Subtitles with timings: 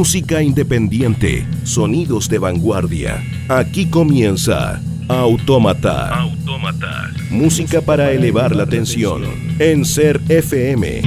[0.00, 3.22] Música independiente, sonidos de vanguardia.
[3.50, 6.26] Aquí comienza Autómata.
[7.28, 9.24] Música para elevar la tensión
[9.58, 11.02] en Ser FM.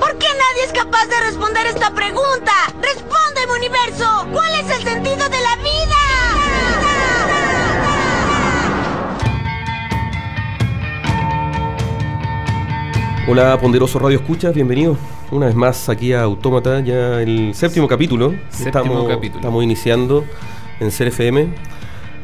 [0.00, 2.52] ¿Por qué nadie es capaz de responder esta pregunta?
[2.82, 4.26] ¡Respóndeme, universo!
[4.32, 5.99] ¿Cuál es el sentido de la vida?
[13.30, 14.98] Hola, ponderoso Radio Escuchas, bienvenidos
[15.30, 18.34] una vez más aquí a Autómata, ya el séptimo capítulo.
[18.48, 19.38] Séptimo estamos, capítulo.
[19.40, 20.24] estamos iniciando
[20.80, 21.48] en CRFM.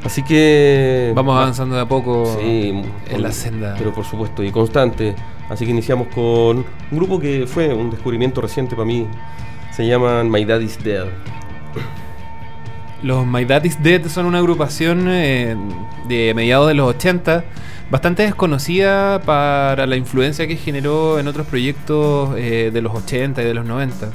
[0.02, 1.12] Así que.
[1.14, 3.76] Vamos avanzando de a poco Sí, en con- la senda.
[3.78, 5.14] Pero por supuesto, y constante.
[5.48, 9.06] Así que iniciamos con un grupo que fue un descubrimiento reciente para mí.
[9.70, 11.06] Se llaman My Daddy's Dead.
[13.04, 15.54] Los My Daddy's Dead son una agrupación eh,
[16.08, 17.44] de mediados de los 80,
[17.90, 23.44] bastante desconocida para la influencia que generó en otros proyectos eh, de los 80 y
[23.44, 24.08] de los 90.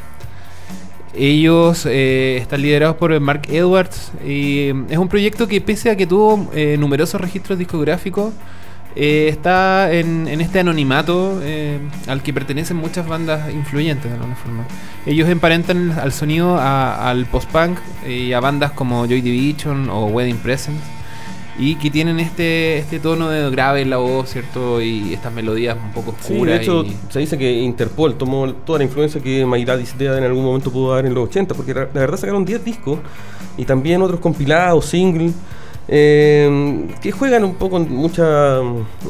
[1.14, 5.98] Ellos eh, están liderados por Mark Edwards y eh, es un proyecto que pese a
[5.98, 8.34] que tuvo eh, numerosos registros discográficos,
[8.96, 11.40] eh, está en, este anonimato
[12.08, 14.64] al que pertenecen muchas bandas influyentes de alguna forma.
[15.06, 20.38] Ellos emparentan al sonido a- al post-punk y a bandas como Joy Division o Wedding
[20.38, 20.82] Presents
[21.62, 24.82] y que tienen este, este tono de grave en la voz, ¿cierto?
[24.82, 26.56] Y estas melodías un poco Sí, oscuras.
[26.58, 30.24] de hecho, y- se dice que Interpol tomó toda la influencia que Daddy's Dead en
[30.24, 32.98] algún momento pudo dar en los 80, porque la verdad sacaron 10 discos
[33.58, 35.34] y también otros compilados, singles,
[35.88, 38.60] eh, que juegan un poco en mucha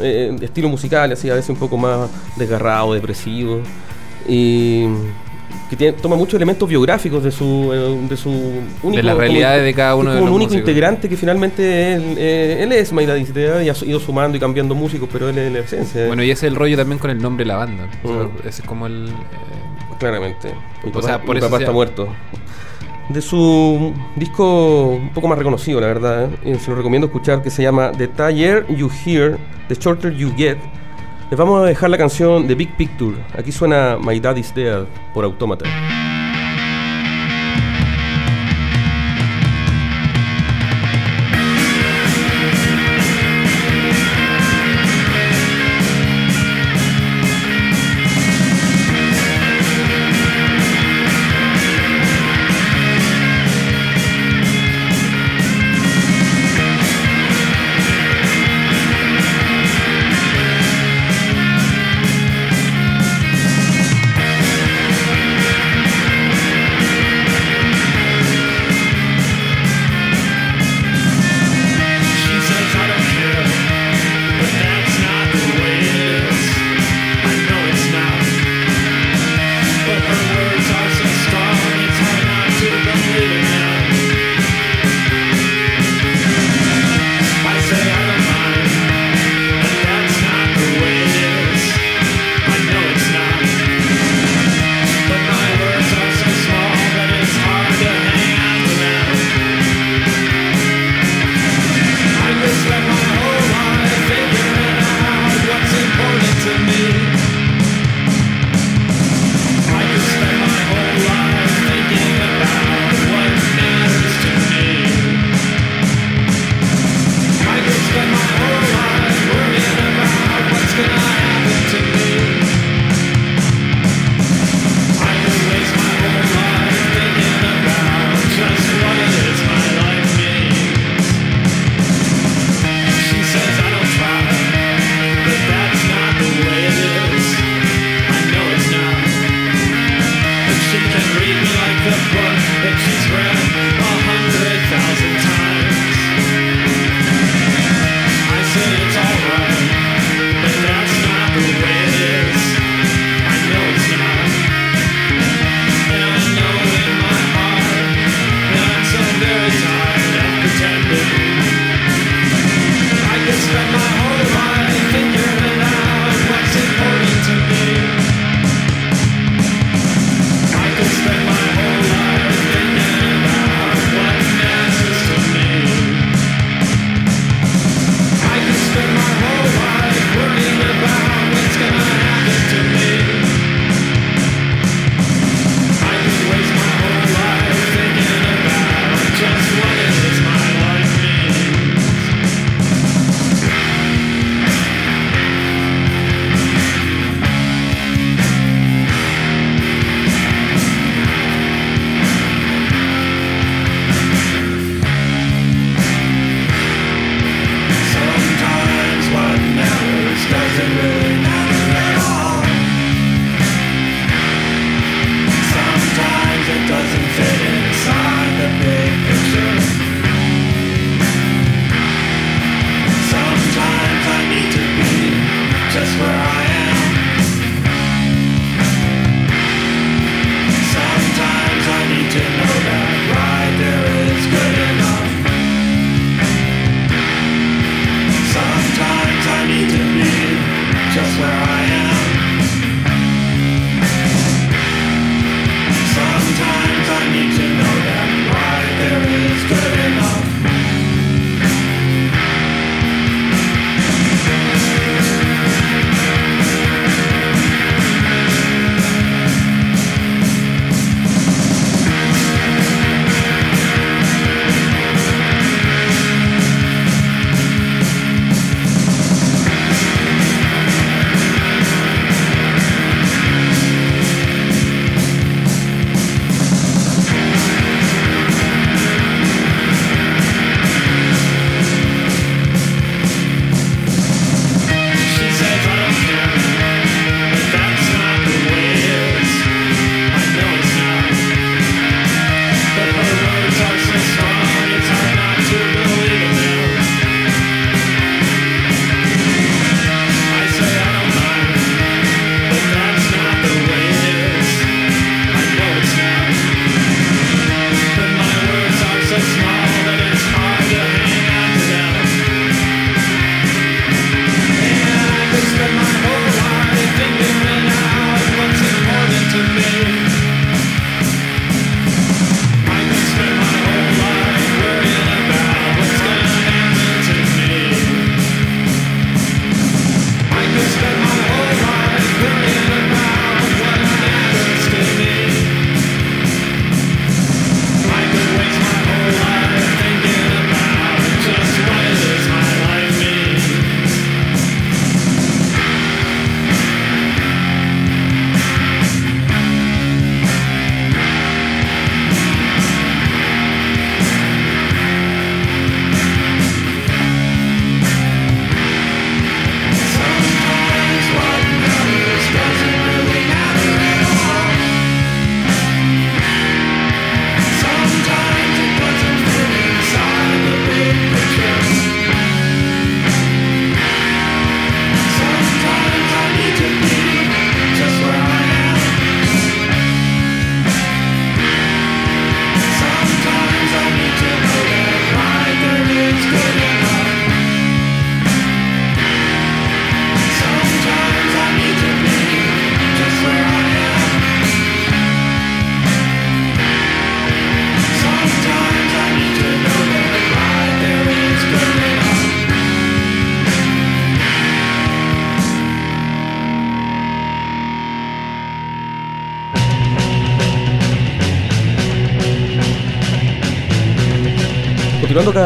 [0.02, 3.62] eh, estilo musical, así a veces un poco más desgarrado, depresivo,
[4.28, 4.86] y
[5.72, 9.22] que tiene, toma muchos elementos biográficos de su, eh, de su único, De las como-
[9.22, 10.58] realidades de cada uno de los un único músicos.
[10.70, 12.94] integrante que finalmente él, eh, él es
[13.34, 16.08] Dead y ha ido sumando y cambiando músicos, pero él es la esencia.
[16.08, 17.88] Bueno, y ese es el rollo también con el nombre de la banda.
[18.04, 18.32] O sea, Mm.
[18.48, 19.08] ese es como el...
[19.08, 19.12] eh,
[19.98, 20.50] Claramente.
[20.84, 22.10] Mi O papá, sea, por mi eso papá está muerto.
[23.08, 26.56] De su disco un poco más reconocido, la verdad, ¿eh?
[26.60, 29.38] Se lo recomiendo escuchar, que se llama The Taller You Hear,
[29.70, 30.58] The Shorter You Get.
[31.32, 33.16] Les vamos a dejar la canción The Big Picture.
[33.38, 34.84] Aquí suena My Daddy's Dead
[35.14, 35.64] por Autómata.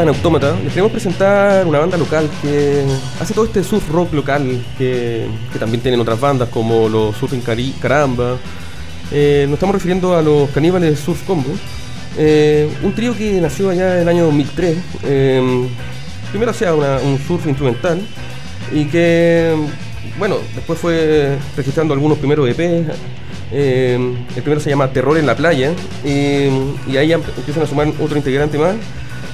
[0.09, 2.83] Autómata, les queremos presentar una banda local que
[3.19, 5.27] hace todo este surf rock local, que,
[5.59, 8.37] también tienen otras bandas como los Surfing Cari Caramba.
[9.11, 11.49] Eh, nos estamos refiriendo a los caníbales Surf Combo,
[12.17, 14.77] eh, un trío que nació allá en el año 2003.
[15.03, 15.67] Eh,
[16.29, 18.01] primero hacía un surf instrumental
[18.71, 19.55] y que,
[20.19, 22.95] bueno, después fue registrando algunos primeros EPs.
[23.51, 23.95] Eh,
[24.35, 25.71] el primero se llama Terror en la Playa
[26.03, 28.75] y, ahí empiezan a sumar otro integrante más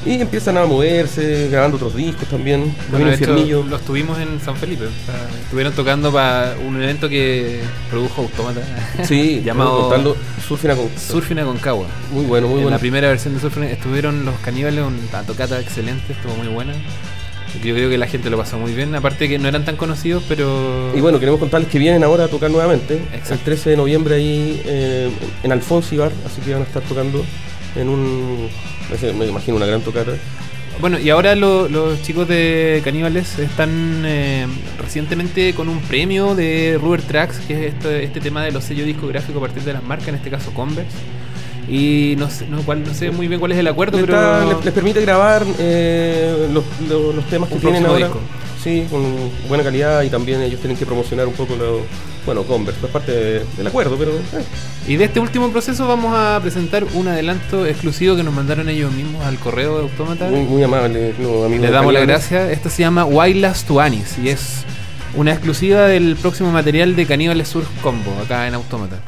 [0.05, 2.73] y empiezan a moverse, grabando otros discos también.
[2.89, 4.85] Bueno, hecho, los tuvimos en San Felipe.
[4.85, 8.61] o sea, estuvieron tocando para un evento que produjo Automata.
[9.03, 10.17] Sí, llamado contando
[10.47, 11.87] Surfing a con- Surfing Aconcagua.
[12.11, 12.75] Muy bueno, muy en bueno.
[12.75, 16.73] la primera versión de Surfing estuvieron los caníbales, una tocata excelente, estuvo muy buena.
[17.63, 20.23] Yo creo que la gente lo pasó muy bien, aparte que no eran tan conocidos,
[20.29, 20.93] pero...
[20.95, 22.95] Y bueno, queremos contarles que vienen ahora a tocar nuevamente.
[23.13, 23.33] Exacto.
[23.33, 25.09] El 13 de noviembre ahí eh,
[25.43, 27.25] en Alfonso Ibar, así que van a estar tocando
[27.75, 28.47] en un.
[29.17, 30.11] Me imagino una gran tocata.
[30.79, 34.47] Bueno, y ahora lo- los chicos de Caníbales están eh,
[34.81, 38.85] recientemente con un premio de Rubber Tracks, que es este, este tema de los sellos
[38.85, 40.89] discográficos a partir de las marcas, en este caso Converse.
[41.69, 42.59] Y no sé, no,
[42.93, 44.49] sé muy bien cuál es el acuerdo, pero...
[44.55, 48.05] les- les permite grabar eh, los, los- los temas que tienen ahora.
[48.07, 48.19] disco.
[48.63, 49.03] Sí, con
[49.47, 51.81] buena calidad y también ellos tienen que promocionar un poco lo.
[52.25, 54.11] Bueno, Converse, no es parte de- del acuerdo, pero.
[54.11, 54.43] eh,
[54.87, 58.91] Y de este último proceso vamos a presentar un adelanto exclusivo que nos mandaron ellos
[58.93, 60.27] mismos al correo de Autómata.
[60.27, 61.49] muy, muy amable, amigos.
[61.51, 62.51] Les damos las gracias.
[62.51, 64.63] Esto se llama Wildest to Anis y es
[65.15, 68.99] una exclusiva del próximo material de Caníbales Surf Combo acá en Autómata.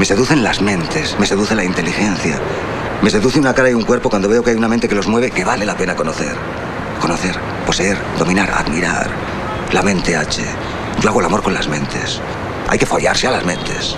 [0.00, 2.40] Me seducen las mentes, me seduce la inteligencia.
[3.02, 5.06] Me seduce una cara y un cuerpo cuando veo que hay una mente que los
[5.06, 6.34] mueve que vale la pena conocer.
[6.98, 9.10] Conocer, poseer, dominar, admirar.
[9.72, 10.42] La mente H.
[11.02, 12.18] Yo hago el amor con las mentes.
[12.68, 13.94] Hay que follarse a las mentes.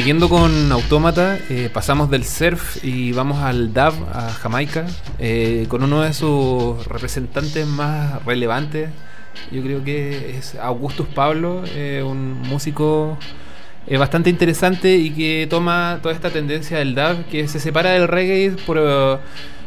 [0.00, 4.86] Siguiendo con Autómata, eh, pasamos del surf y vamos al dub, a Jamaica,
[5.18, 8.88] eh, con uno de sus representantes más relevantes.
[9.52, 13.18] Yo creo que es Augustus Pablo, eh, un músico
[13.98, 18.56] bastante interesante y que toma toda esta tendencia del dub, que se separa del reggae
[18.64, 18.80] por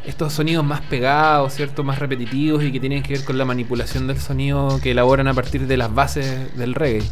[0.03, 1.83] estos sonidos más pegados, ¿cierto?
[1.83, 5.35] Más repetitivos y que tienen que ver con la manipulación del sonido que elaboran a
[5.35, 7.03] partir de las bases del reggae.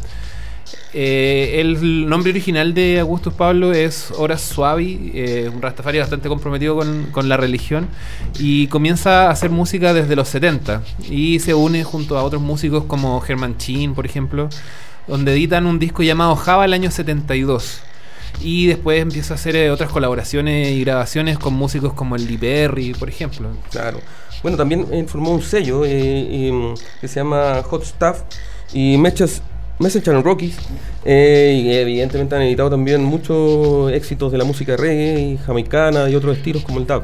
[0.94, 6.76] Eh, el nombre original de Augustus Pablo es Horas Suavi, eh, un rastafari bastante comprometido
[6.76, 7.88] con, la religión
[8.38, 12.84] y comienza a hacer música desde los 70 y se une junto a otros músicos
[12.84, 14.50] como Herman Chin, por ejemplo,
[15.06, 17.80] donde editan un disco llamado Java el año 72
[18.40, 22.92] y después empieza a hacer eh, otras colaboraciones y grabaciones con músicos como el Lee
[22.98, 23.48] por ejemplo.
[23.70, 24.00] Claro.
[24.42, 28.22] Bueno, también formó un sello em, que se llama Hot Stuff
[28.72, 29.42] y Mechas
[29.82, 30.56] Messenger and Rockies.
[31.04, 36.14] eh, y evidentemente han editado también muchos éxitos de la música reggae y jamaicana y
[36.14, 37.02] otros estilos como el dub.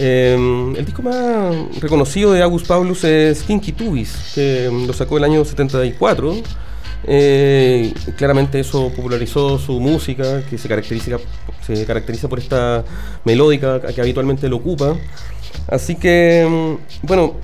[0.00, 5.18] Eh, el disco más reconocido de August Paulus es Kinky Tubis, que em, lo sacó
[5.18, 6.36] el año 74.
[7.04, 11.18] Eh, claramente eso popularizó su música, que se caracteriza,
[11.66, 12.84] se caracteriza por esta
[13.24, 14.96] melódica que habitualmente lo ocupa.
[15.66, 17.34] Así que, mm, bueno,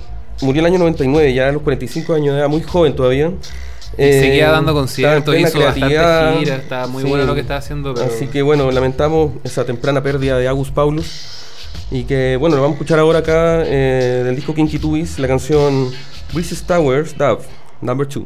[0.41, 3.31] murió el año 99, ya a los 45 años edad, muy joven todavía.
[3.97, 6.37] Eh, seguía dando conciertos, hizo bastante creatividad.
[6.39, 7.09] giras, estaba muy Sí.
[7.09, 7.93] bueno lo que estaba haciendo.
[7.93, 8.05] Pero...
[8.07, 11.07] Así que bueno, lamentamos esa temprana pérdida de August Paulus.
[11.91, 15.27] Y que bueno, lo vamos a escuchar ahora acá eh, del disco Kinky Tubis, la
[15.27, 15.91] canción
[16.33, 17.43] Breezes Towers, Dove,
[17.81, 18.23] number 2.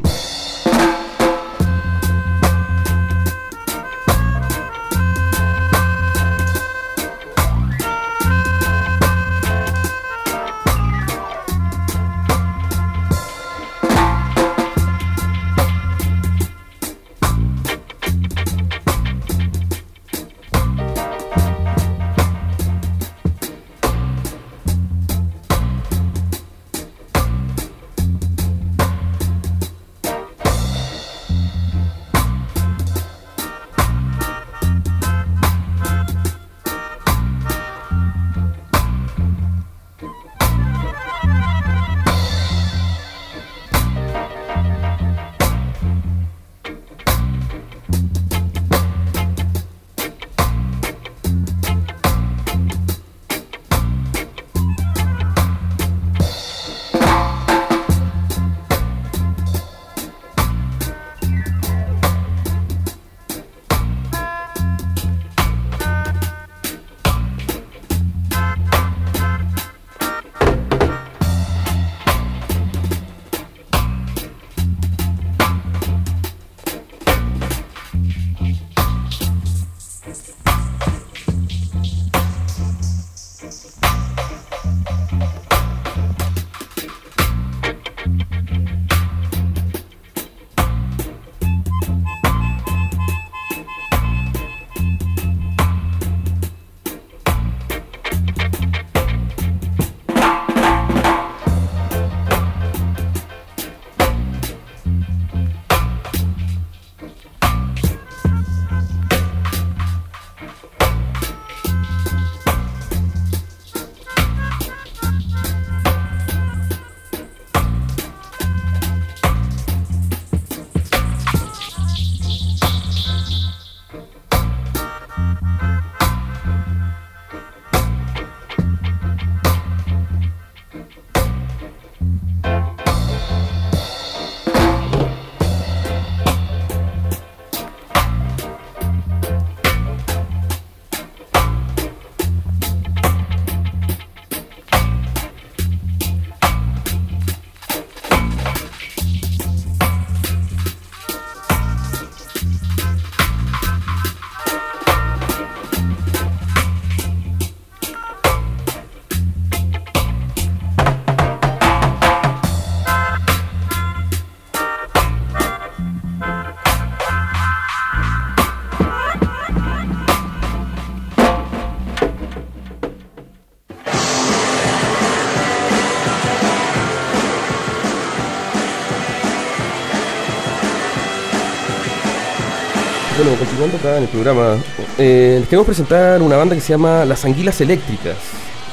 [183.60, 184.56] En el programa,
[184.98, 188.16] eh, les queremos presentar una banda que se llama Las Anguilas Eléctricas,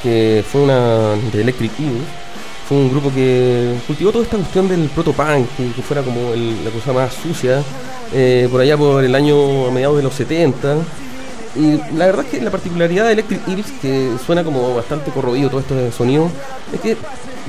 [0.01, 1.99] que fue una de Electric Eel.
[2.68, 6.70] Fue un grupo que cultivó toda esta cuestión del protopunk, que, que fuera como la
[6.70, 7.64] cosa más sucia,
[8.14, 10.77] eh, por allá por el año a mediados de los 70.
[11.57, 15.51] Y la verdad es que la particularidad de Electric Eels, que suena como bastante corroído
[15.51, 16.31] todo este sonido,
[16.72, 16.96] es que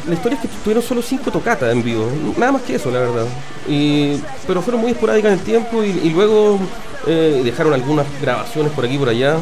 [0.07, 3.01] la historia es que tuvieron solo cinco tocatas en vivo, nada más que eso, la
[3.01, 3.25] verdad.
[3.69, 6.59] Y, pero fueron muy esporádicas en el tiempo y luego
[7.07, 9.37] eh, dejaron algunas grabaciones por aquí y por allá.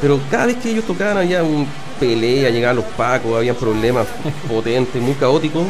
[0.00, 1.66] Pero cada vez que ellos tocaban había un
[2.00, 4.06] pelea, llegaban los pacos, había problemas
[4.48, 5.64] potentes, muy caóticos.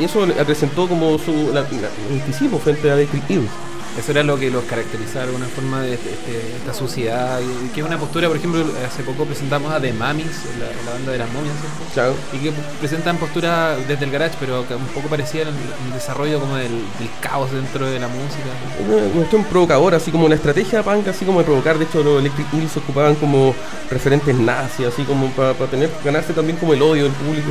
[0.00, 1.68] Y eso le acrecentó como su la, la-
[2.08, 3.48] el misticismo frente a Electric Eels.
[3.98, 7.68] Eso era lo que los caracterizaba de alguna forma de este- este- esta suciedad, y
[7.68, 10.26] que es una postura, por ejemplo, hace poco presentamos a The Mamis,
[10.58, 11.92] la, la banda de las momias, ¿cierto?
[11.92, 12.14] Claro.
[12.32, 16.40] Y que presentan postura desde el garage, pero que un poco parecía el, el desarrollo
[16.40, 18.48] como del, del caos dentro de la música.
[18.86, 22.02] Una una cuestión provocadora, así como la estrategia punk, así como de provocar, de hecho
[22.02, 23.54] los Electric Eels se ocupaban como
[23.90, 27.50] referentes nazis, así como para tener, ganarse también como el odio del público.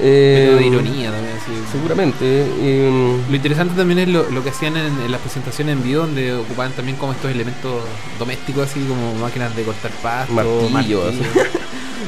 [0.00, 1.52] Eh, de ironía también, así.
[1.72, 2.16] Seguramente.
[2.22, 6.02] eh, Lo interesante también es lo, lo que hacían en, en las presentaciones en vivo,
[6.02, 7.82] donde ocupaban también como estos elementos
[8.18, 11.02] domésticos, así como máquinas de cortar pasto, Martillo, martillo.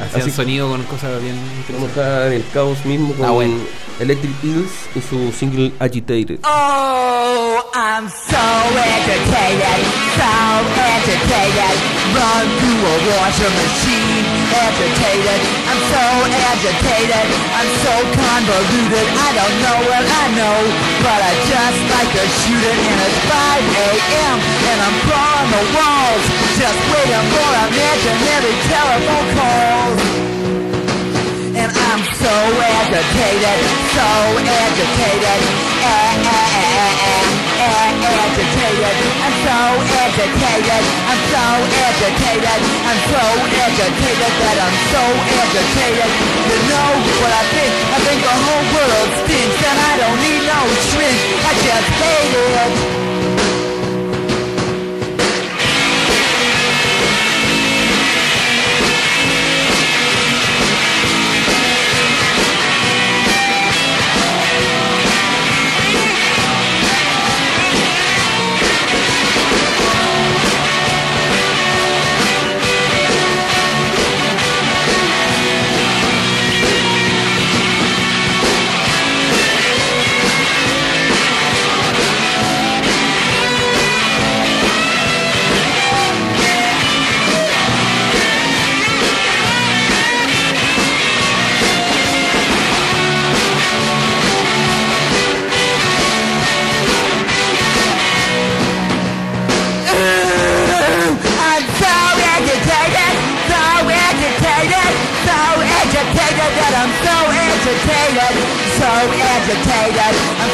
[0.01, 2.27] Hacían Así- sonido con cosas bien vamos interesantes.
[2.27, 3.55] en el caos mismo con Ah, bueno.
[3.99, 6.39] Electric Eels y su single Agitated.
[6.45, 8.39] Oh, I'm so
[8.81, 9.85] agitated,
[10.17, 10.33] so
[10.81, 11.77] agitated.
[12.17, 14.20] Run through a washing machine,
[14.55, 15.41] agitated.
[15.71, 16.03] I'm so
[16.51, 19.07] agitated, I'm so convoluted.
[19.15, 20.59] I don't know what I know,
[21.05, 22.79] but I just like to shoot it.
[22.91, 24.37] And it's 5 a.m.
[24.71, 26.25] and I'm crawling the walls,
[26.59, 30.01] just waiting for imaginary telephone calls.
[31.61, 33.59] And I'm so agitated,
[33.95, 34.09] so
[34.41, 35.41] agitated,
[35.83, 36.80] a- a- a-
[38.05, 38.95] agitated.
[39.21, 39.59] I'm so
[40.05, 41.45] agitated, I'm so
[41.91, 43.25] agitated, I'm so
[43.61, 45.03] agitated that I'm so
[45.41, 46.11] agitated.
[46.49, 47.73] You know what I think?
[47.93, 50.61] I think the whole world stinks and I don't need no
[50.91, 51.19] shrink.
[51.45, 53.10] I just hate it.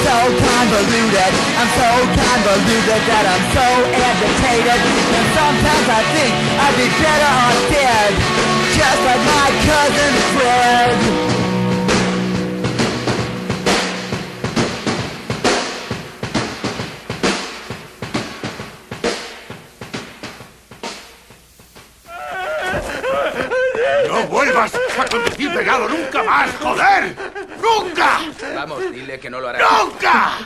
[0.07, 4.81] So convoluted, I'm so convoluted that I'm so agitated,
[5.19, 8.13] and sometimes I think I'd be better off dead,
[8.79, 10.99] just like my cousin Fred.
[24.07, 27.36] ¡No vuelvas a conducir pegado nunca más, joder!
[27.67, 28.21] ¡Nunca!
[28.55, 29.59] Vamos, dile que no lo hará.
[29.59, 30.39] ¡Nunca!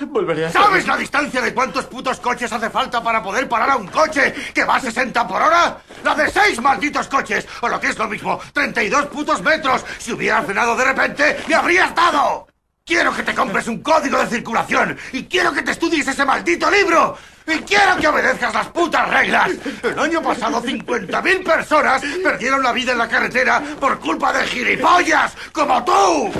[0.00, 3.76] Volveré a ¿Sabes la distancia de cuántos putos coches hace falta para poder parar a
[3.76, 5.78] un coche que va a 60 por hora?
[6.02, 7.46] ¡La de seis malditos coches!
[7.60, 9.84] O lo que es lo mismo, 32 putos metros.
[9.98, 12.46] Si hubiera frenado de repente, me habrías dado.
[12.86, 16.70] Quiero que te compres un código de circulación y quiero que te estudies ese maldito
[16.70, 17.16] libro.
[17.46, 19.52] Y quiero que obedezcas las putas reglas.
[19.82, 25.34] El año pasado 50.000 personas perdieron la vida en la carretera por culpa de gilipollas
[25.50, 26.30] como tú.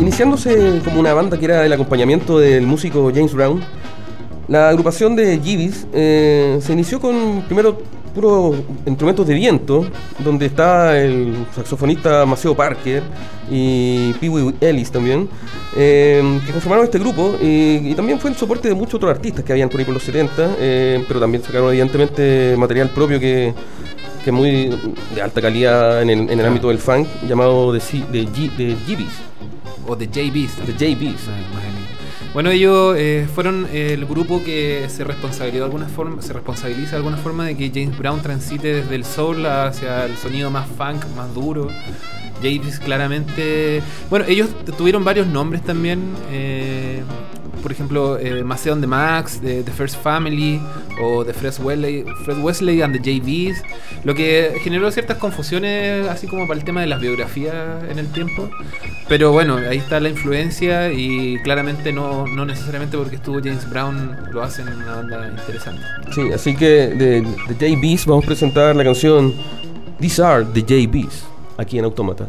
[0.00, 3.64] Iniciándose como una banda que era el acompañamiento del músico James Brown,
[4.48, 7.80] la agrupación de Jeeves eh, se inició con primero
[8.16, 9.84] puros instrumentos de viento,
[10.24, 13.02] donde está el saxofonista Maceo Parker
[13.50, 15.28] y Pee Wee Ellis también,
[15.76, 19.44] eh, que conformaron este grupo y, y también fue el soporte de muchos otros artistas
[19.44, 23.52] que habían por ahí por los 70, eh, pero también sacaron evidentemente material propio que,
[24.24, 24.76] que es muy
[25.14, 28.56] de alta calidad en el, en el ámbito del funk, llamado de, C- de, G-
[28.56, 28.74] de
[29.86, 30.66] O de JBs.
[30.66, 31.28] de JBs.
[31.28, 31.75] Ah.
[32.36, 36.96] Bueno, ellos eh, fueron el grupo que se responsabilizó de alguna forma, se responsabiliza de
[36.98, 41.02] alguna forma de que James Brown transite desde el soul hacia el sonido más funk,
[41.16, 41.68] más duro.
[42.42, 43.82] Javis claramente.
[44.10, 46.00] Bueno, ellos tuvieron varios nombres también.
[46.30, 47.02] eh,
[47.66, 50.60] por ejemplo, eh, Macedon de Max, The First Family
[51.02, 53.60] o de Fred Wesley, Fred Wesley and the JVs,
[54.04, 58.06] lo que generó ciertas confusiones, así como para el tema de las biografías en el
[58.12, 58.48] tiempo.
[59.08, 64.16] Pero bueno, ahí está la influencia y claramente no, no necesariamente porque estuvo James Brown
[64.30, 65.82] lo hacen una banda interesante.
[66.14, 69.34] Sí, así que de, de JBs vamos a presentar la canción
[69.98, 71.24] These Are the JBs
[71.56, 72.28] aquí en Autómata.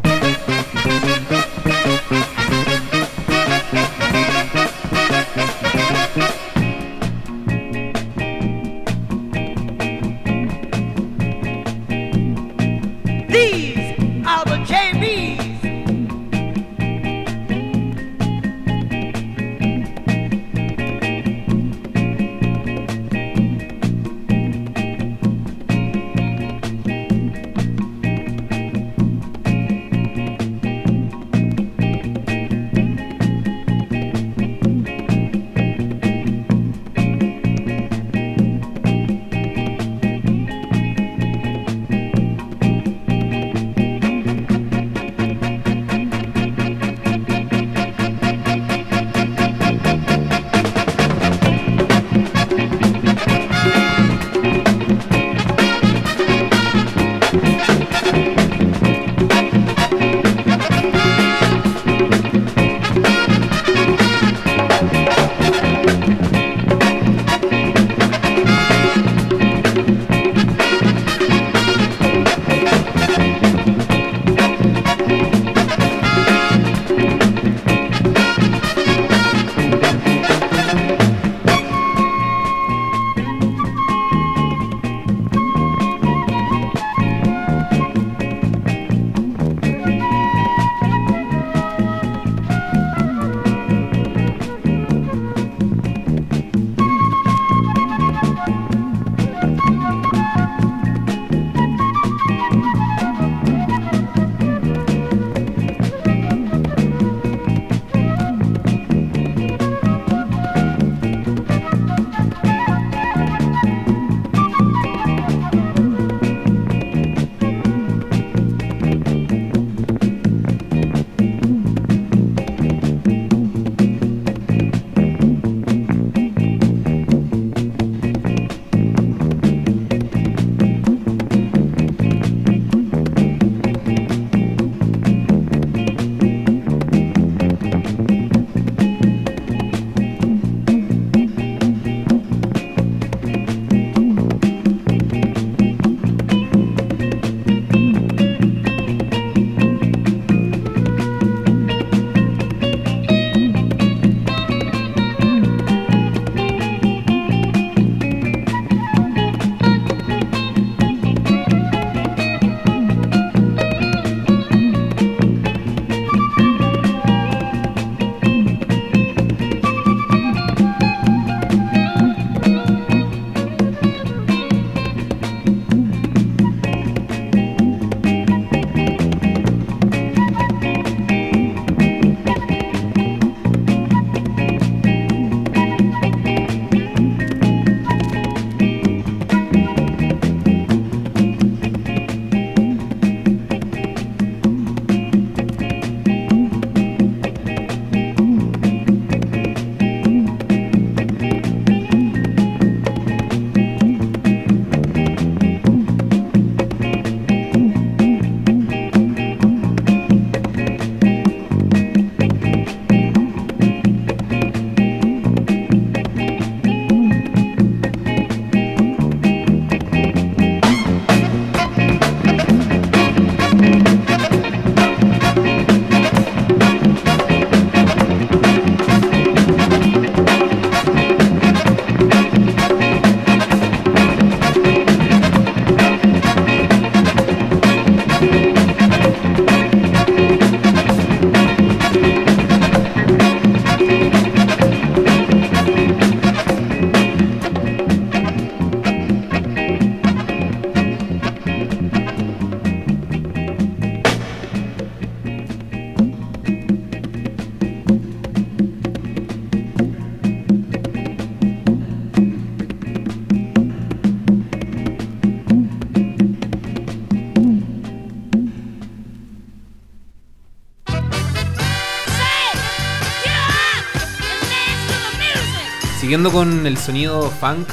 [276.17, 277.69] Siguiendo con el sonido funk,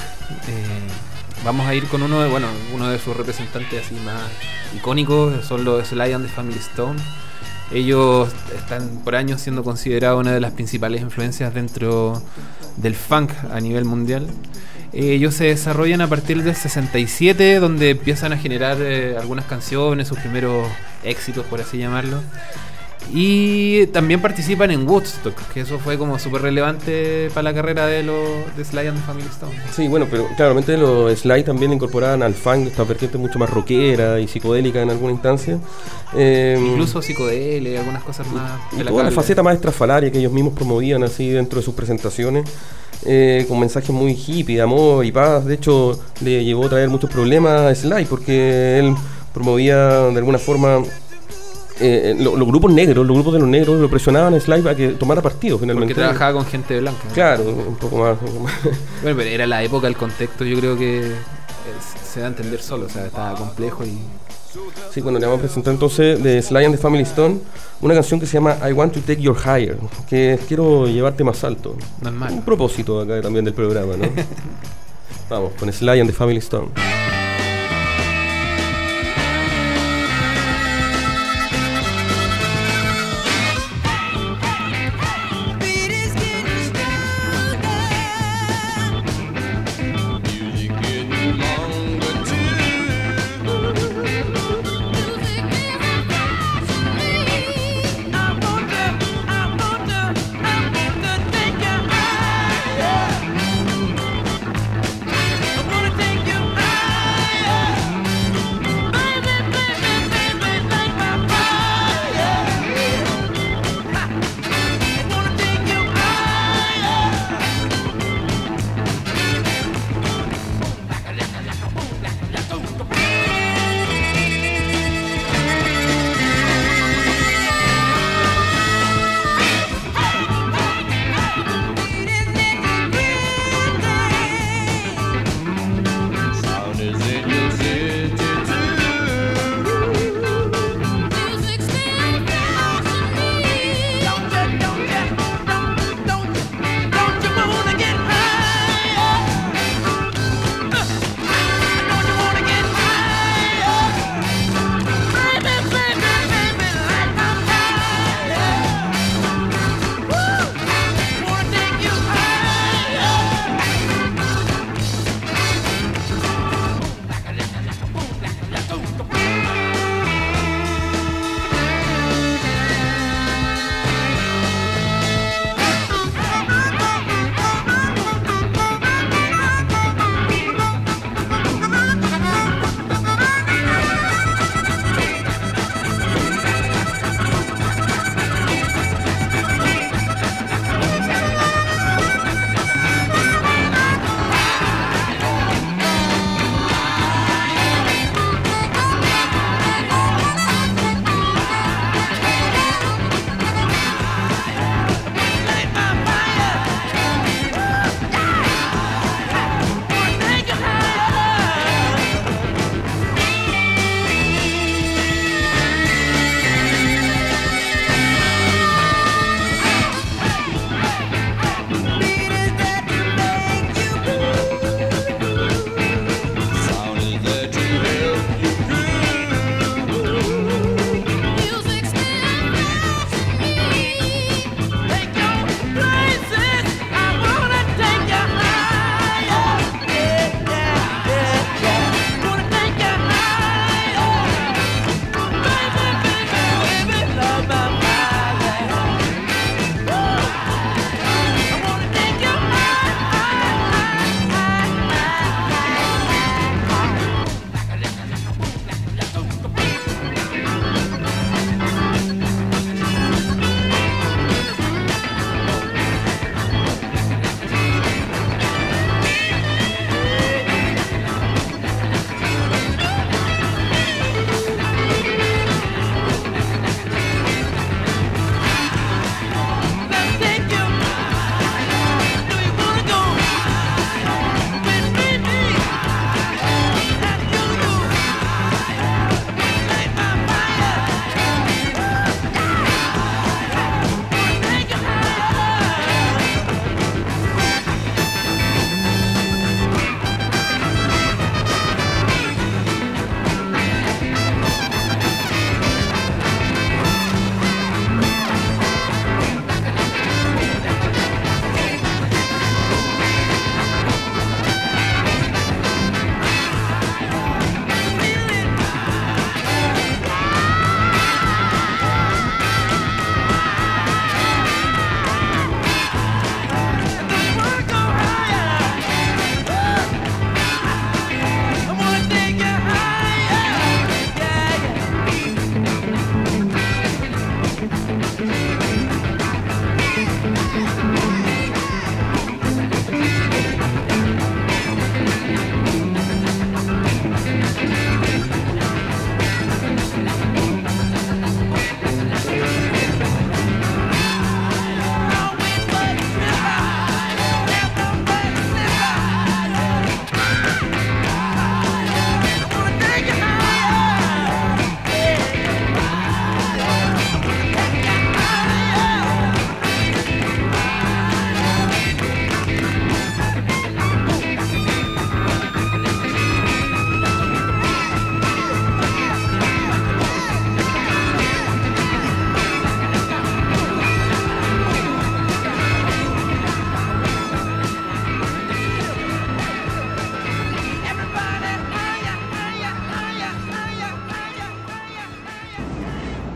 [0.49, 4.21] eh, vamos a ir con uno de, bueno, uno de sus representantes así más
[4.77, 7.01] icónicos, son los Sly and the Family Stone.
[7.73, 12.23] Ellos están por años siendo considerados una de las principales influencias dentro
[12.77, 14.27] del funk a nivel mundial.
[14.93, 20.19] Ellos se desarrollan a partir del 67, donde empiezan a generar eh, algunas canciones, sus
[20.19, 20.69] primeros
[21.03, 22.21] éxitos, por así llamarlo.
[23.13, 28.03] Y también participan en Woodstock, que eso fue como súper relevante para la carrera de
[28.03, 28.17] los
[28.57, 29.53] de Sly and the Family Stone.
[29.73, 34.19] Sí, bueno, pero claramente los Sly también incorporaban al funk esta vertiente mucho más rockera
[34.19, 35.59] y psicodélica en alguna instancia.
[36.17, 38.53] Eh, Incluso psicodelia, algunas cosas más.
[38.73, 42.49] y toda la faceta más estrafalaria que ellos mismos promovían así dentro de sus presentaciones,
[43.05, 45.45] eh, con mensajes muy hippie, de amor y paz.
[45.45, 48.95] De hecho, le llevó a traer muchos problemas a Sly porque él
[49.33, 49.77] promovía
[50.11, 50.83] de alguna forma.
[51.81, 54.75] Eh, lo- los grupos negros, los grupos de los negros lo presionaban a Sly para
[54.77, 55.95] que tomara partido finalmente.
[55.95, 57.03] Porque trabajaba con gente blanca.
[57.09, 57.15] ¿no?
[57.15, 58.17] Claro, un poco más.
[59.03, 61.13] Bueno, pero era la época, el contexto, yo creo que eh,
[62.05, 63.99] se da a entender solo, o sea, estaba complejo y.
[64.93, 67.41] Sí, bueno, le vamos a presentar entonces de Sly and the Family Stone
[67.81, 69.77] una canción que se llama I Want to Take Your Higher,
[70.09, 71.75] que quiero llevarte más alto.
[72.01, 72.35] No es malo.
[72.37, 74.07] Un propósito acá también del programa, ¿no?
[75.29, 76.69] Vamos, con Sly and the Family Stone.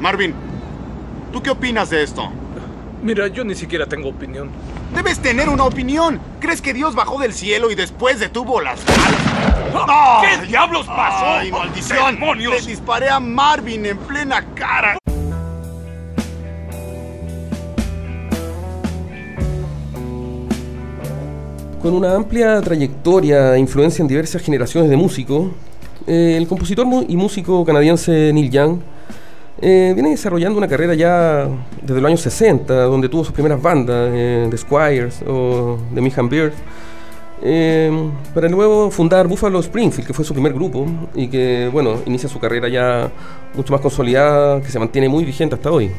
[0.08, 0.32] Marvin,
[1.34, 2.30] ¿tú qué opinas de esto?
[3.02, 4.48] Mira, yo ni siquiera tengo opinión.
[4.94, 6.18] Debes tener una opinión.
[6.40, 9.86] ¿Crees que Dios bajó del cielo y después detuvo las balas?
[9.86, 10.22] ¡No!
[10.22, 11.26] ¿Qué diablos pasó?
[11.26, 12.14] ¡Ay, maldición!
[12.14, 12.64] ¡Demonios!
[12.64, 14.96] Le disparé a Marvin en plena cara.
[21.82, 25.50] Con una amplia trayectoria e influencia en diversas generaciones de músicos,
[26.06, 28.78] eh, el compositor y músico canadiense Neil Young
[29.60, 31.48] eh, viene desarrollando una carrera ya
[31.82, 36.28] desde los años 60, donde tuvo sus primeras bandas, eh, The Squires o The Mayhem
[36.28, 36.54] Bears,
[37.42, 42.28] eh, para luego fundar Buffalo Springfield, que fue su primer grupo y que, bueno, inicia
[42.28, 43.10] su carrera ya
[43.54, 45.90] mucho más consolidada, que se mantiene muy vigente hasta hoy.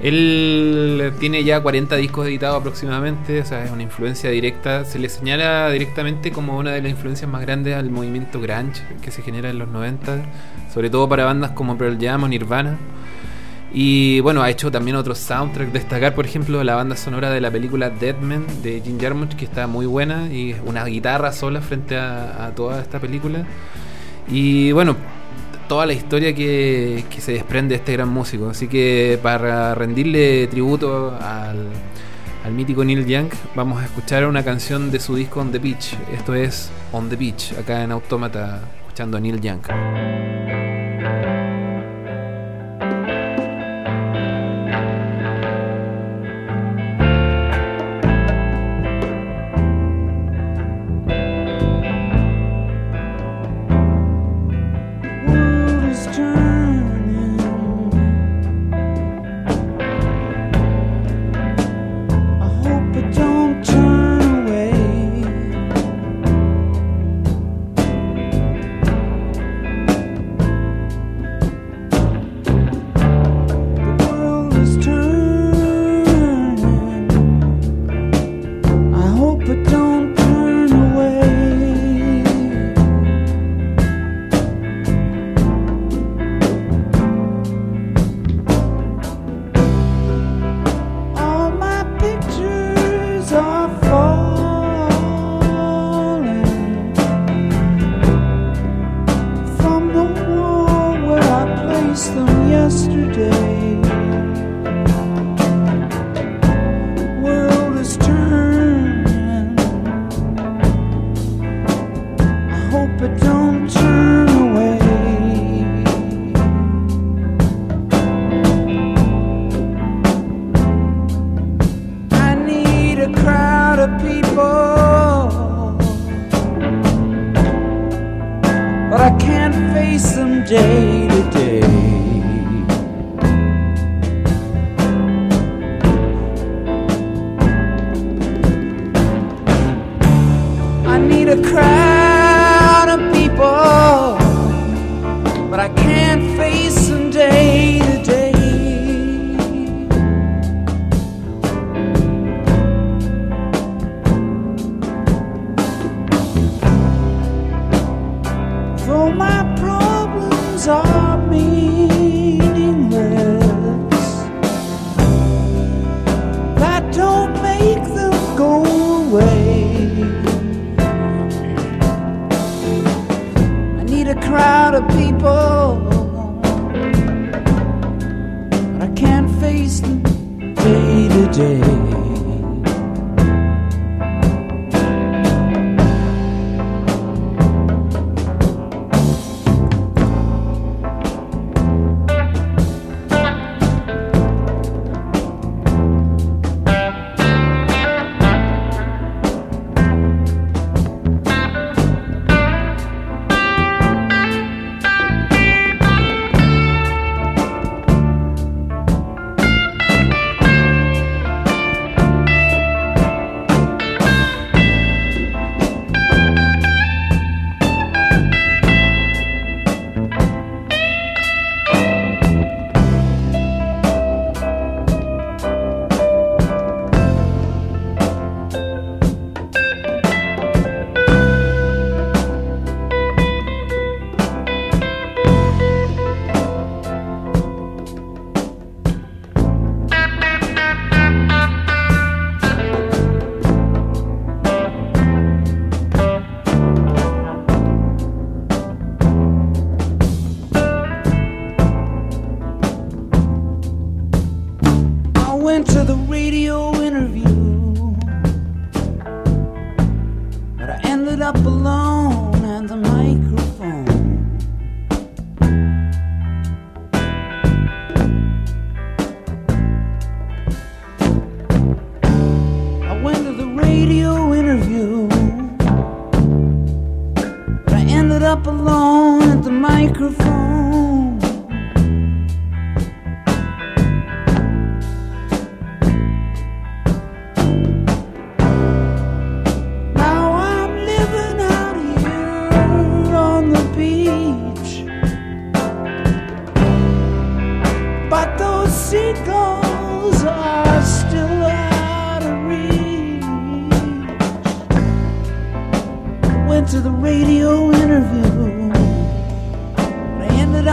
[0.00, 4.84] Él tiene ya 40 discos editados aproximadamente, o sea, es una influencia directa.
[4.84, 9.12] Se le señala directamente como una de las influencias más grandes al movimiento grunge que
[9.12, 10.24] se genera en los 90,
[10.72, 12.78] sobre todo para bandas como Pearl Jam o Nirvana.
[13.74, 15.72] Y bueno, ha hecho también otros soundtracks.
[15.72, 19.66] Destacar, por ejemplo, la banda sonora de la película Deadman de Jim Jarmusch, que está
[19.66, 23.46] muy buena y una guitarra sola frente a, toda esta película.
[24.28, 24.96] Y bueno,
[25.68, 28.50] toda la historia que, que se desprende de este gran músico.
[28.50, 31.68] Así que para rendirle tributo al,
[32.44, 35.94] al mítico Neil Young, vamos a escuchar una canción de su disco On the Beach.
[36.12, 38.60] Esto es On the Beach, acá en Autómata,
[38.92, 40.71] escuchando a Neil Young.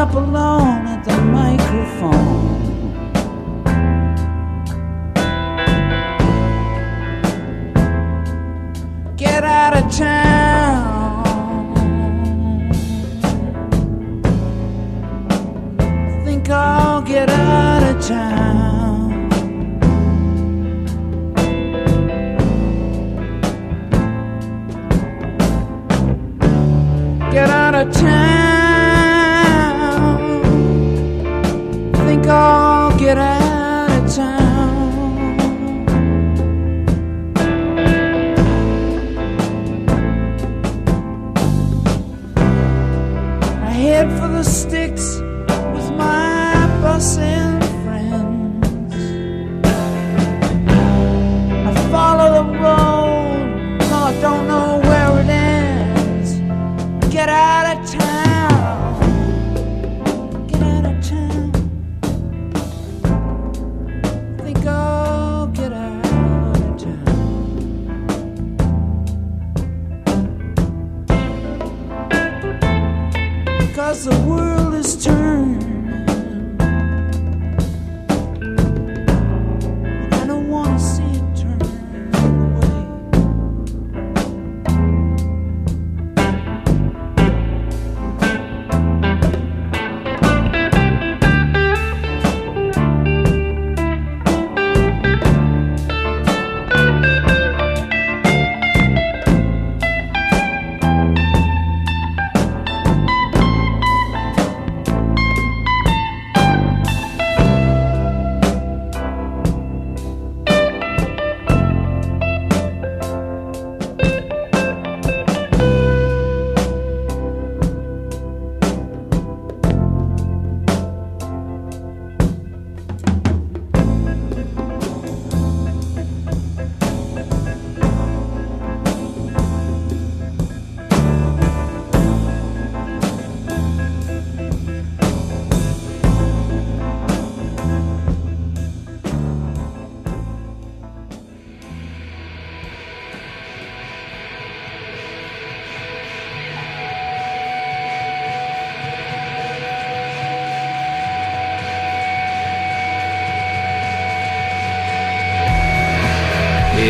[0.10, 0.69] Up alone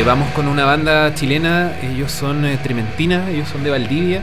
[0.09, 4.21] vamos con una banda chilena, ellos son eh, Trementina, ellos son de Valdivia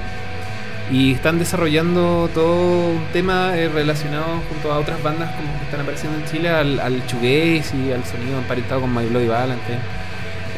[0.91, 5.83] y están desarrollando todo un tema eh, relacionado junto a otras bandas como que están
[5.83, 9.79] apareciendo en Chile al, al y al sonido emparentado con My Bloody Valentine.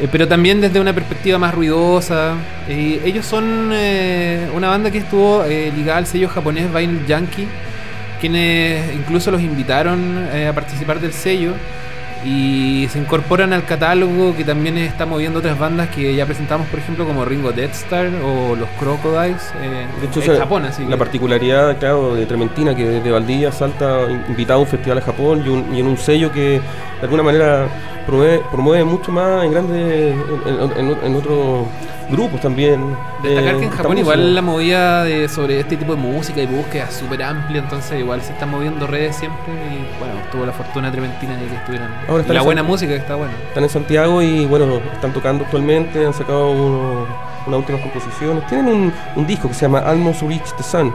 [0.01, 2.33] Eh, pero también desde una perspectiva más ruidosa.
[2.67, 7.47] Eh, ellos son eh, una banda que estuvo eh, ligada al sello japonés Vinyl Yankee,
[8.19, 11.53] quienes incluso los invitaron eh, a participar del sello
[12.25, 16.81] y se incorporan al catálogo que también está moviendo otras bandas que ya presentamos, por
[16.81, 20.65] ejemplo, como Ringo Death Star o los Crocodiles eh, De hecho, en Japón.
[20.65, 24.99] Así la que- particularidad, claro, de Trementina, que desde Valdivia salta invitado a un festival
[24.99, 27.67] a Japón y, un- y en un sello que de alguna manera
[28.09, 30.15] promueve, promueve mucho más en grandes,
[30.47, 31.67] en, en- en- en otros
[32.11, 32.97] grupos también.
[33.23, 36.41] Destacar Eh, que en está Japón igual la movida de, sobre este tipo de música
[36.41, 40.47] y búsqueda es súper amplia, entonces igual se están moviendo redes siempre y bueno, tuvo
[40.47, 41.91] la fortuna trementina de que estuvieran.
[42.09, 43.35] Ahora están la en buena San- música que está buena.
[43.49, 47.07] Están en Santiago y bueno, están tocando actualmente, han sacado uno-
[47.47, 48.47] unas últimas composiciones.
[48.47, 50.93] Tienen un, un disco que se llama Almost Reach the Sun,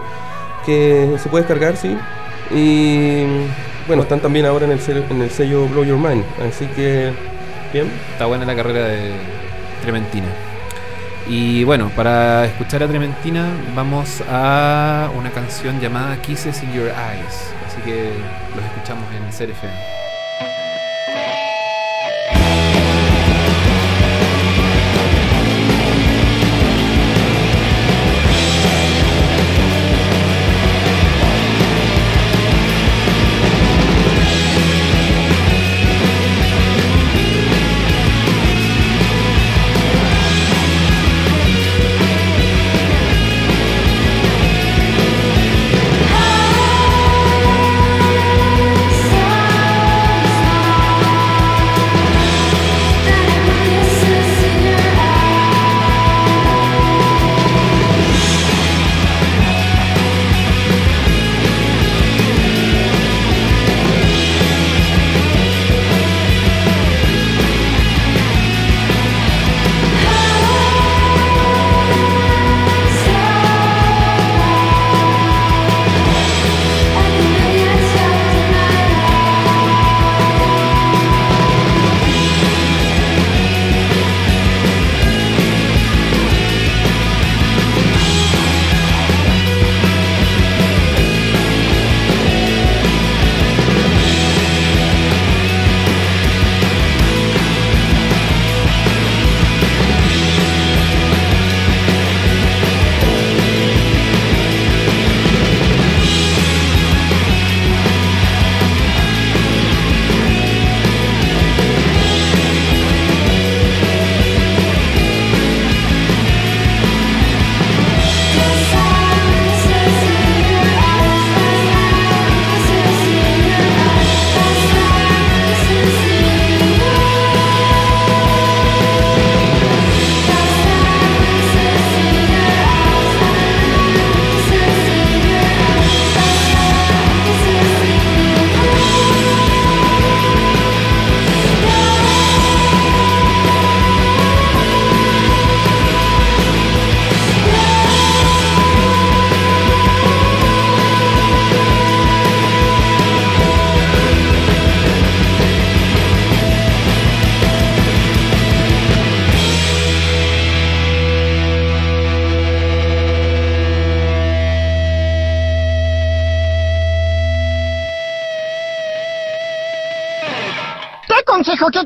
[0.66, 1.96] que se puede descargar, sí.
[2.52, 3.26] Y
[3.88, 7.12] bueno, están también ahora en el, sello, en el sello Blow Your Mind, así que
[7.74, 7.92] bien.
[8.12, 9.12] Está buena la carrera de
[9.82, 10.28] Trementina.
[11.28, 17.54] Y bueno, para escuchar a Trementina vamos a una canción llamada Kisses in Your Eyes.
[17.68, 18.12] Así que
[18.56, 20.03] los escuchamos en CRFM.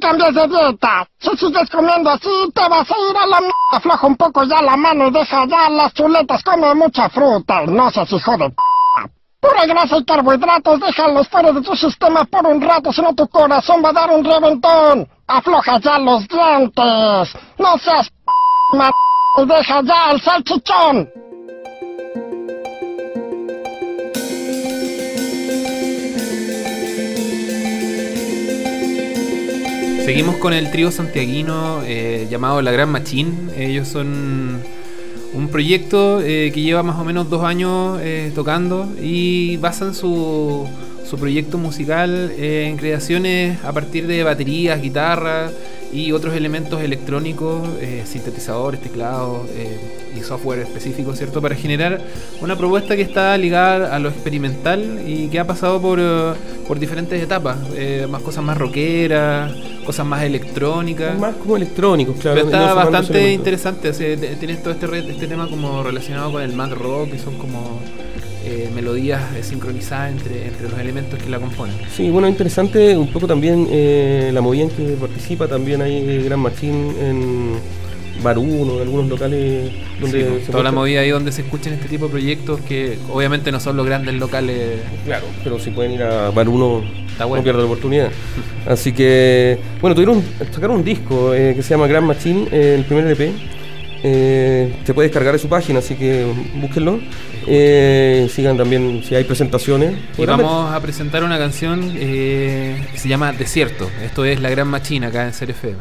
[0.08, 1.06] Cambies de dieta.
[1.20, 3.56] Si sigues comiendo así, te vas a ir a la mierda.
[3.74, 6.42] Afloja un poco ya la mano y deja ya las chuletas.
[6.44, 7.66] Come mucha fruta.
[7.66, 8.56] No seas hijo de p***.
[9.40, 13.28] Pura grasa y carbohidratos, déjalos fuera de tu sistema por un rato, si no tu
[13.28, 15.08] corazón va a dar un reventón.
[15.28, 17.36] Afloja ya los dientes.
[17.58, 21.10] No seas p***, y deja ya el salchichón.
[30.08, 33.50] Seguimos con el trío santiaguino eh, llamado La Gran Machín.
[33.58, 34.62] Ellos son
[35.34, 40.66] un proyecto eh, que lleva más o menos dos años eh, tocando y basan su,
[41.10, 45.54] su proyecto musical eh, en creaciones a partir de baterías, guitarras
[45.94, 49.80] y otros elementos electrónicos, eh, sintetizadores, teclados eh,
[50.18, 51.42] y software específico, ¿cierto?
[51.42, 52.02] Para generar
[52.42, 56.34] una propuesta que está ligada a lo experimental y que ha pasado por, eh,
[56.68, 59.54] por diferentes etapas, eh, más cosas más rockeras,
[59.86, 61.18] cosas más electrónicas.
[61.18, 62.36] Más como electrónicos, claro.
[62.36, 63.90] Pero está bastante interesante.
[63.90, 67.20] o sea, tienes todo este, re- este tema como relacionado con el mad rock, que
[67.20, 67.80] son como
[68.48, 71.76] eh, melodías eh, sincronizadas entre, entre los elementos que la componen.
[71.94, 76.40] Sí, bueno, interesante un poco también eh, la movida en que participa también hay Gran
[76.40, 77.52] Machín en
[78.24, 81.42] Bar 1, en algunos locales donde Sí, pues, se toda la movida ahí donde se
[81.42, 84.80] escuchan este tipo de proyectos que obviamente no son los grandes locales.
[85.04, 87.42] Claro, pero si pueden ir a Bar 1, Está bueno.
[87.42, 88.12] no pierdan la oportunidad.
[88.66, 93.08] Así que, bueno, tuvieron, sacaron un disco eh, que se llama Grand Machine, el primer
[93.08, 93.57] LP.
[94.04, 96.26] Eh, se puede descargar de su página, así que
[96.56, 97.00] búsquenlo.
[97.48, 99.96] Eh, sigan también si hay presentaciones.
[100.18, 103.90] Y vamos a presentar una canción eh, que se llama Desierto.
[104.04, 105.78] Esto es La Gran Machina acá en Ser FM.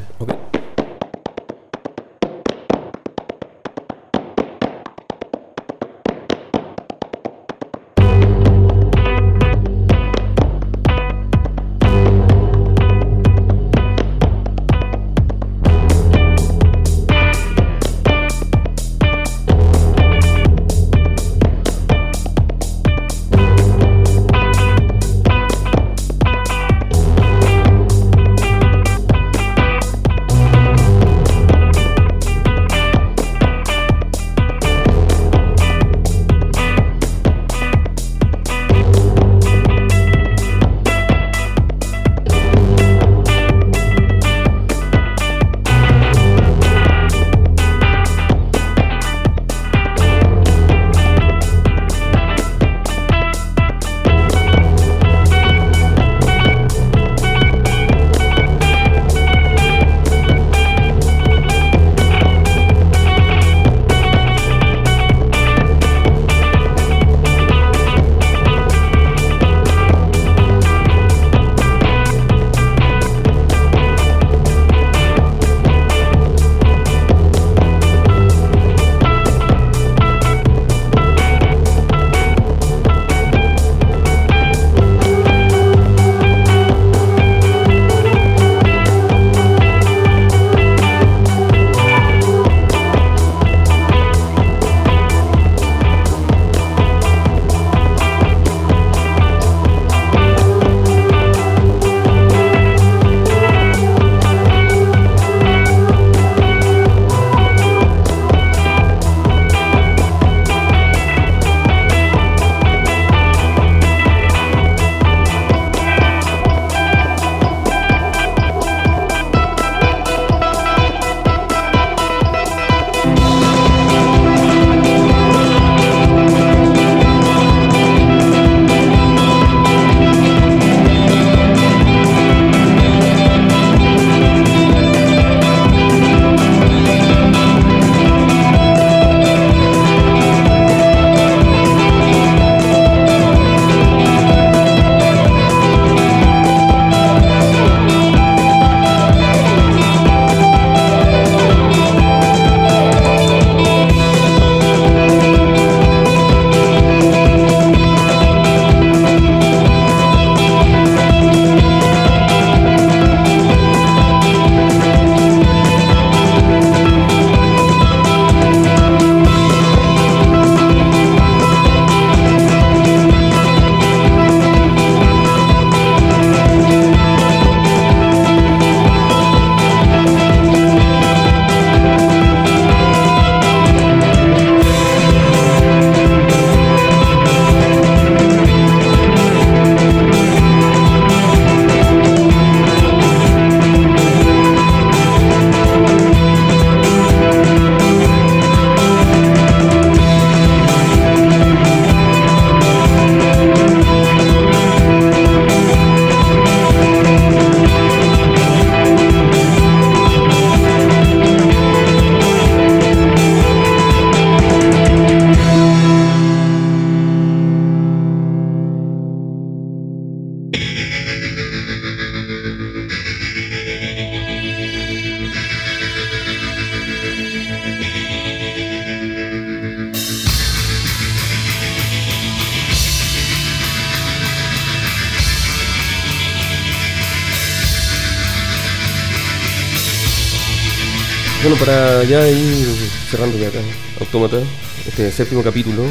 [241.66, 242.66] Para ya ir
[243.10, 243.58] cerrando ya acá,
[244.00, 244.38] Autómata,
[244.86, 245.82] este séptimo capítulo,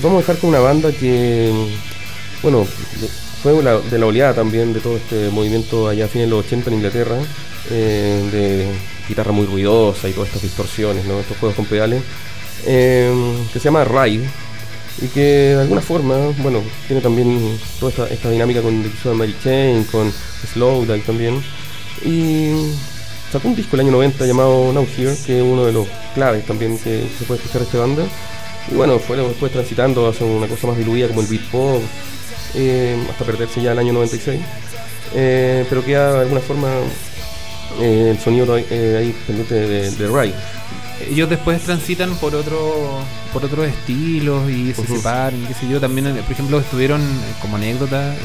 [0.00, 1.50] vamos a dejar con una banda que,
[2.42, 2.60] bueno,
[3.00, 3.08] de-
[3.42, 6.44] fue la- de la oleada también de todo este movimiento allá a fines de los
[6.46, 7.16] 80 en Inglaterra,
[7.70, 8.68] eh, de
[9.08, 11.18] guitarra muy ruidosa y todas estas distorsiones, ¿no?
[11.20, 12.02] estos juegos con pedales,
[12.66, 13.12] eh,
[13.52, 14.28] que se llama Ride,
[15.02, 15.20] y que
[15.54, 20.12] de alguna forma, bueno, tiene también toda esta, esta dinámica con The Mary Chain, con
[20.52, 21.42] Slowdive también,
[22.04, 22.50] y
[23.30, 26.44] sacó un disco el año 90 llamado Now Here, que es uno de los claves
[26.46, 28.04] también que se puede escuchar esta banda.
[28.70, 31.82] Y bueno, fue después transitando hacia una cosa más diluida como el beat pop,
[32.54, 34.40] eh, hasta perderse ya el año 96.
[35.14, 36.68] Eh, pero queda de alguna forma
[37.80, 40.34] eh, el sonido eh, ahí pendiente de, de Rai.
[41.08, 43.00] Ellos después transitan por otro
[43.32, 45.80] por otros estilos y se separan, qué sé yo.
[45.80, 47.00] También, por ejemplo, estuvieron,
[47.40, 48.16] como anécdota,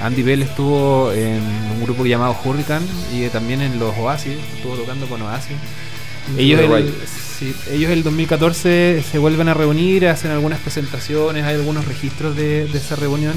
[0.00, 1.42] Andy Bell estuvo en
[1.74, 5.56] un grupo llamado Hurricane y también en los Oasis, estuvo tocando con Oasis.
[6.38, 6.94] Ellos el, Rai.
[7.38, 12.66] sí, ellos el 2014 se vuelven a reunir, hacen algunas presentaciones, hay algunos registros de,
[12.66, 13.34] de esa reunión.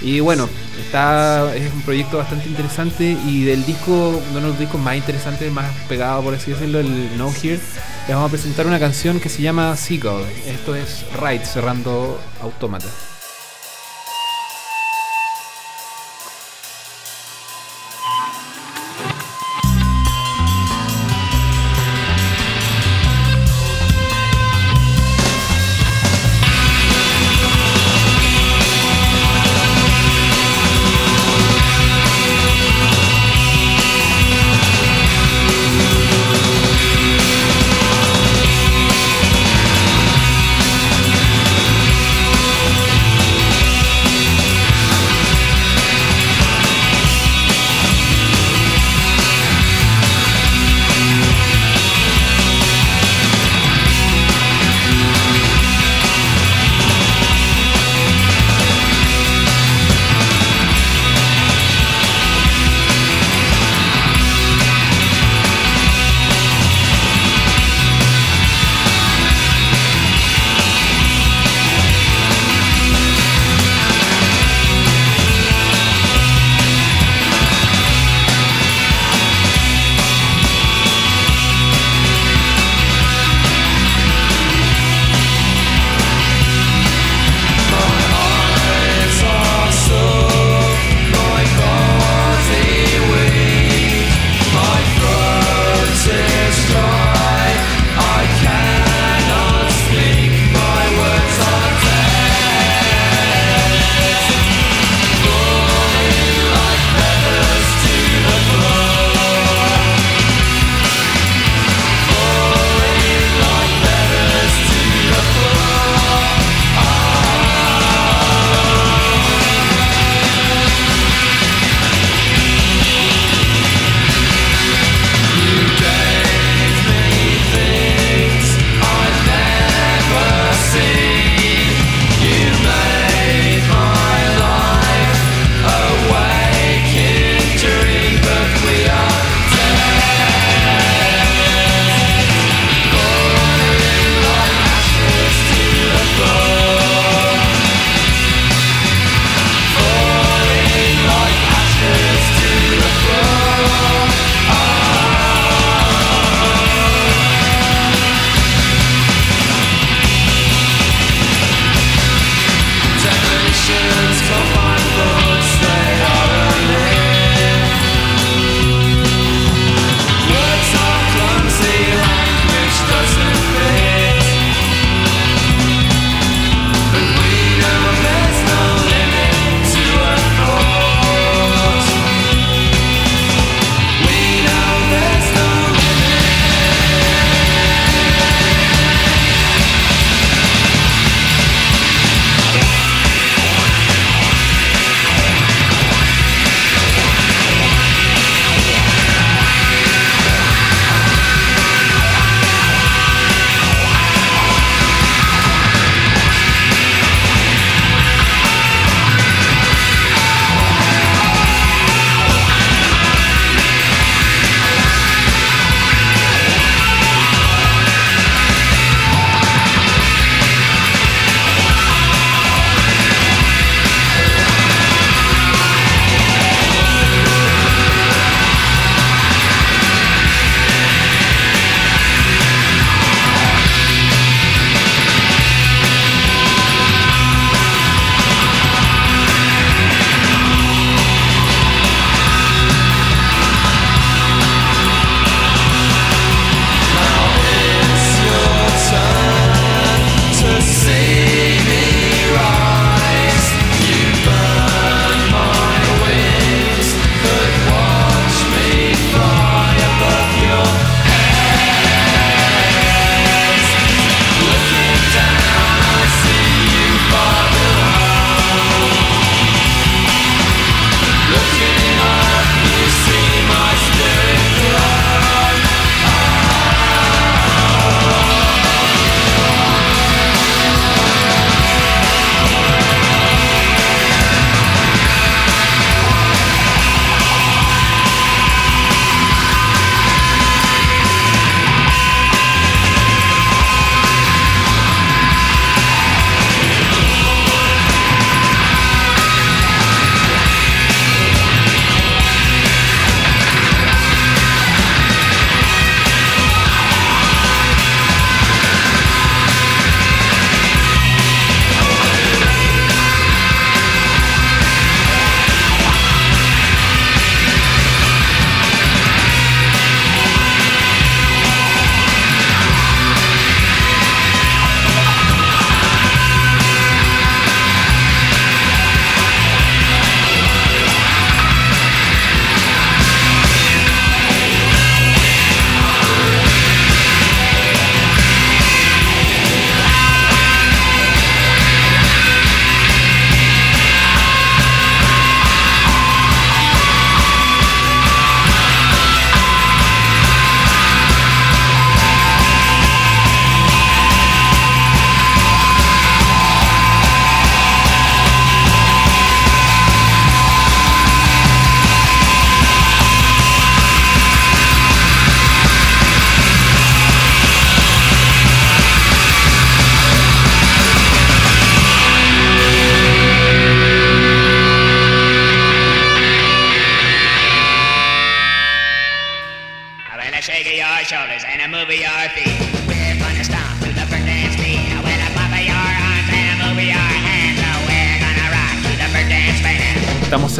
[0.00, 0.48] Y bueno,
[0.84, 5.50] está, es un proyecto bastante interesante y del disco, uno de los discos más interesantes,
[5.50, 7.60] más pegado por así decirlo, el No Here,
[8.06, 10.24] les vamos a presentar una canción que se llama Seagull.
[10.46, 12.88] Esto es Ride, cerrando Autómata.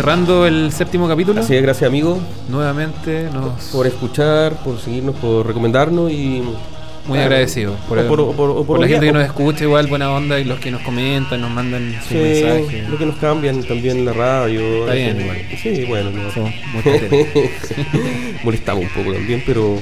[0.05, 1.41] Cerrando el séptimo capítulo.
[1.41, 6.43] Así es, gracias amigo Nuevamente nos por escuchar, por seguirnos, por recomendarnos y
[7.07, 9.25] muy Ah, agradecidos por, o por- o por- o por por la gente que nos
[9.25, 12.89] escucha, igual buena onda y los que nos comentan, nos mandan sus Sí, mensajes.
[12.91, 14.61] lo que nos cambian también la radio.
[14.83, 15.37] Está bien, igual.
[15.63, 16.21] Sí, bueno, no.
[18.45, 19.79] Molestamos un poco también, pero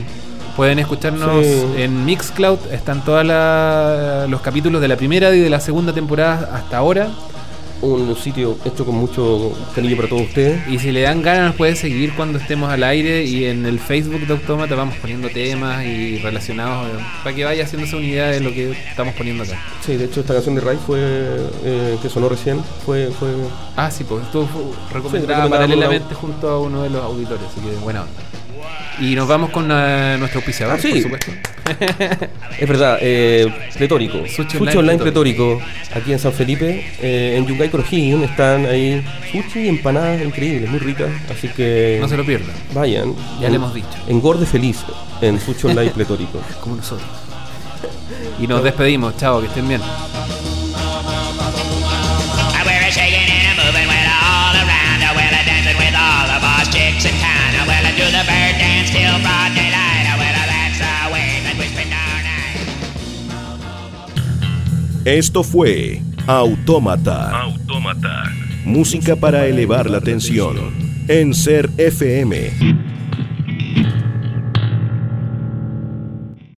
[0.56, 1.64] Pueden escucharnos Sí.
[1.78, 3.24] en Mixcloud, están todos
[4.28, 7.08] los capítulos de la primera y de la segunda temporada hasta ahora.
[7.82, 10.66] Un sitio hecho con mucho cariño para todos ustedes.
[10.68, 13.78] Y si le dan ganas nos pueden seguir cuando estemos al aire y en el
[13.78, 18.28] Facebook de Automata vamos poniendo temas y relacionados eh, para que vaya haciéndose una idea
[18.28, 19.58] de lo que estamos poniendo acá.
[19.84, 23.30] Sí, de hecho esta canción de Ray fue eh, que sonó recién, fue, fue
[23.76, 27.74] Ah, sí, pues estuvo Sí, recomendada paralelamente junto a uno de los auditores, así que
[27.82, 28.12] buena onda.
[29.00, 30.90] Y nos vamos con eh, nuestro auspiciador, Ah, sí.
[30.92, 31.32] por supuesto.
[32.58, 33.46] Es verdad, eh,
[33.76, 34.18] pletórico.
[34.26, 35.60] Sushi Online Online, pletórico.
[35.94, 40.78] Aquí en San Felipe, eh, en Yungay Corojín, están ahí sushi y empanadas increíbles, muy
[40.80, 41.08] ricas.
[41.30, 41.98] Así que.
[42.00, 42.50] No se lo pierdan.
[42.74, 43.14] Vayan.
[43.40, 43.88] Ya En- le hemos dicho.
[44.08, 44.78] Engorde feliz
[45.20, 46.40] en Sushi Online pletórico.
[46.60, 47.08] Como nosotros.
[48.38, 49.80] Y nos despedimos, chao, que estén bien.
[57.98, 58.24] Do the
[65.04, 67.42] Esto fue Autómata.
[68.64, 70.56] Música para elevar la tensión.
[71.08, 72.91] En Ser FM.